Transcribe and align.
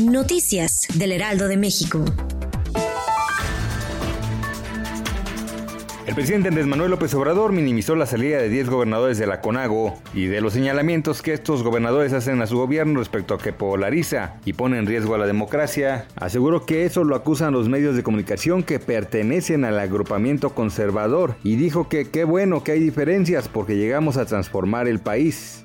Noticias 0.00 0.88
del 0.94 1.12
Heraldo 1.12 1.48
de 1.48 1.58
México. 1.58 2.02
El 6.06 6.14
presidente 6.14 6.48
Andrés 6.48 6.66
Manuel 6.66 6.90
López 6.90 7.12
Obrador 7.14 7.52
minimizó 7.52 7.94
la 7.94 8.06
salida 8.06 8.38
de 8.38 8.48
10 8.48 8.70
gobernadores 8.70 9.18
de 9.18 9.26
la 9.26 9.40
CONAGO 9.40 9.94
y 10.14 10.26
de 10.26 10.40
los 10.40 10.54
señalamientos 10.54 11.20
que 11.20 11.34
estos 11.34 11.62
gobernadores 11.62 12.14
hacen 12.14 12.40
a 12.40 12.46
su 12.46 12.56
gobierno 12.56 12.98
respecto 13.00 13.34
a 13.34 13.38
que 13.38 13.52
polariza 13.52 14.36
y 14.44 14.54
pone 14.54 14.78
en 14.78 14.86
riesgo 14.86 15.14
a 15.14 15.18
la 15.18 15.26
democracia. 15.26 16.06
Aseguró 16.16 16.64
que 16.64 16.86
eso 16.86 17.04
lo 17.04 17.14
acusan 17.14 17.52
los 17.52 17.68
medios 17.68 17.94
de 17.94 18.02
comunicación 18.02 18.62
que 18.62 18.78
pertenecen 18.78 19.64
al 19.64 19.78
agrupamiento 19.78 20.50
conservador 20.50 21.36
y 21.44 21.56
dijo 21.56 21.88
que 21.88 22.10
qué 22.10 22.24
bueno 22.24 22.64
que 22.64 22.72
hay 22.72 22.80
diferencias 22.80 23.48
porque 23.48 23.76
llegamos 23.76 24.16
a 24.16 24.24
transformar 24.24 24.88
el 24.88 25.00
país. 25.00 25.64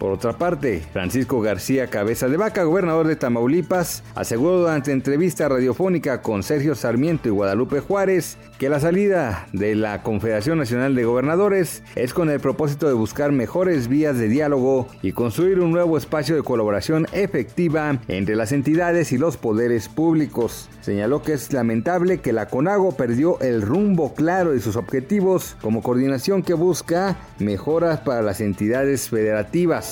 Por 0.00 0.12
otra 0.12 0.32
parte, 0.32 0.82
Francisco 0.94 1.42
García 1.42 1.88
Cabeza 1.88 2.26
de 2.26 2.38
Vaca, 2.38 2.64
gobernador 2.64 3.06
de 3.06 3.16
Tamaulipas, 3.16 4.02
aseguró 4.14 4.60
durante 4.60 4.92
entrevista 4.92 5.46
radiofónica 5.46 6.22
con 6.22 6.42
Sergio 6.42 6.74
Sarmiento 6.74 7.28
y 7.28 7.32
Guadalupe 7.32 7.80
Juárez 7.80 8.38
que 8.58 8.70
la 8.70 8.80
salida 8.80 9.46
de 9.52 9.74
la 9.74 10.02
Confederación 10.02 10.56
Nacional 10.56 10.94
de 10.94 11.04
Gobernadores 11.04 11.82
es 11.96 12.14
con 12.14 12.30
el 12.30 12.40
propósito 12.40 12.88
de 12.88 12.94
buscar 12.94 13.30
mejores 13.32 13.88
vías 13.88 14.16
de 14.16 14.28
diálogo 14.28 14.88
y 15.02 15.12
construir 15.12 15.60
un 15.60 15.70
nuevo 15.70 15.98
espacio 15.98 16.34
de 16.34 16.42
colaboración 16.42 17.06
efectiva 17.12 17.98
entre 18.08 18.36
las 18.36 18.52
entidades 18.52 19.12
y 19.12 19.18
los 19.18 19.36
poderes 19.36 19.90
públicos. 19.90 20.70
Señaló 20.80 21.22
que 21.22 21.34
es 21.34 21.52
lamentable 21.52 22.20
que 22.22 22.32
la 22.32 22.48
CONAGO 22.48 22.96
perdió 22.96 23.38
el 23.40 23.60
rumbo 23.60 24.14
claro 24.14 24.52
de 24.52 24.60
sus 24.60 24.76
objetivos 24.76 25.56
como 25.60 25.82
coordinación 25.82 26.42
que 26.42 26.54
busca 26.54 27.18
mejoras 27.38 28.00
para 28.00 28.22
las 28.22 28.40
entidades 28.40 29.10
federativas. 29.10 29.89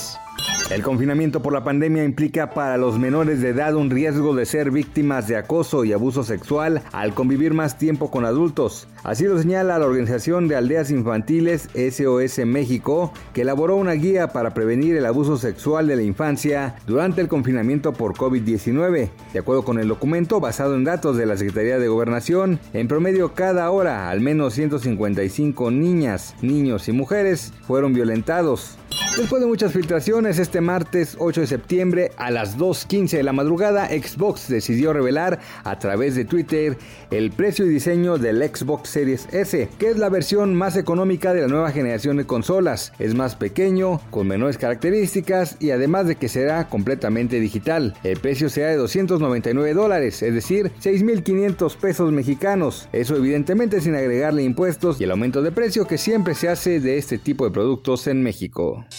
El 0.70 0.82
confinamiento 0.82 1.40
por 1.40 1.54
la 1.54 1.64
pandemia 1.64 2.04
implica 2.04 2.50
para 2.50 2.76
los 2.76 2.98
menores 2.98 3.40
de 3.40 3.48
edad 3.48 3.74
un 3.74 3.88
riesgo 3.88 4.36
de 4.36 4.44
ser 4.44 4.70
víctimas 4.70 5.26
de 5.26 5.38
acoso 5.38 5.82
y 5.86 5.94
abuso 5.94 6.24
sexual 6.24 6.82
al 6.92 7.14
convivir 7.14 7.54
más 7.54 7.78
tiempo 7.78 8.10
con 8.10 8.26
adultos. 8.26 8.86
Así 9.02 9.24
lo 9.24 9.38
señala 9.38 9.78
la 9.78 9.86
Organización 9.86 10.46
de 10.46 10.56
Aldeas 10.56 10.90
Infantiles 10.90 11.70
SOS 11.72 12.44
México, 12.44 13.14
que 13.32 13.42
elaboró 13.42 13.76
una 13.76 13.92
guía 13.92 14.28
para 14.28 14.52
prevenir 14.52 14.94
el 14.94 15.06
abuso 15.06 15.38
sexual 15.38 15.86
de 15.86 15.96
la 15.96 16.02
infancia 16.02 16.74
durante 16.86 17.22
el 17.22 17.28
confinamiento 17.28 17.94
por 17.94 18.12
COVID-19. 18.12 19.08
De 19.32 19.38
acuerdo 19.38 19.64
con 19.64 19.78
el 19.78 19.88
documento, 19.88 20.38
basado 20.38 20.74
en 20.74 20.84
datos 20.84 21.16
de 21.16 21.24
la 21.24 21.38
Secretaría 21.38 21.78
de 21.78 21.88
Gobernación, 21.88 22.60
en 22.74 22.88
promedio 22.88 23.32
cada 23.32 23.70
hora 23.70 24.10
al 24.10 24.20
menos 24.20 24.52
155 24.52 25.70
niñas, 25.70 26.34
niños 26.42 26.88
y 26.88 26.92
mujeres 26.92 27.54
fueron 27.66 27.94
violentados. 27.94 28.76
Después 29.18 29.42
de 29.42 29.48
muchas 29.48 29.72
filtraciones, 29.72 30.38
este 30.38 30.60
martes 30.60 31.16
8 31.18 31.40
de 31.40 31.46
septiembre 31.48 32.12
a 32.18 32.30
las 32.30 32.56
2.15 32.56 33.16
de 33.16 33.24
la 33.24 33.32
madrugada, 33.32 33.88
Xbox 33.88 34.46
decidió 34.46 34.92
revelar 34.92 35.40
a 35.64 35.76
través 35.80 36.14
de 36.14 36.24
Twitter 36.24 36.78
el 37.10 37.32
precio 37.32 37.66
y 37.66 37.68
diseño 37.68 38.18
del 38.18 38.40
Xbox 38.48 38.90
Series 38.90 39.26
S, 39.32 39.68
que 39.76 39.90
es 39.90 39.98
la 39.98 40.08
versión 40.08 40.54
más 40.54 40.76
económica 40.76 41.34
de 41.34 41.40
la 41.40 41.48
nueva 41.48 41.72
generación 41.72 42.16
de 42.16 42.26
consolas. 42.26 42.92
Es 43.00 43.16
más 43.16 43.34
pequeño, 43.34 44.00
con 44.10 44.28
menores 44.28 44.56
características 44.56 45.56
y 45.58 45.72
además 45.72 46.06
de 46.06 46.14
que 46.14 46.28
será 46.28 46.68
completamente 46.68 47.40
digital. 47.40 47.94
El 48.04 48.20
precio 48.20 48.48
será 48.48 48.68
de 48.68 48.76
299 48.76 49.74
dólares, 49.74 50.22
es 50.22 50.32
decir, 50.32 50.70
6.500 50.80 51.76
pesos 51.76 52.12
mexicanos. 52.12 52.88
Eso 52.92 53.16
evidentemente 53.16 53.80
sin 53.80 53.96
agregarle 53.96 54.44
impuestos 54.44 55.00
y 55.00 55.04
el 55.04 55.10
aumento 55.10 55.42
de 55.42 55.50
precio 55.50 55.88
que 55.88 55.98
siempre 55.98 56.36
se 56.36 56.48
hace 56.48 56.78
de 56.78 56.98
este 56.98 57.18
tipo 57.18 57.44
de 57.44 57.50
productos 57.50 58.06
en 58.06 58.22
México. 58.22 58.86